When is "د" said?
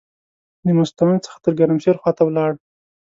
0.65-0.67, 1.43-1.47